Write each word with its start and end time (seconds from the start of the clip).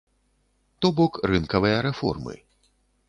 То 0.85 0.91
бок, 0.99 1.13
рынкавыя 1.33 1.77
рэформы. 1.87 2.35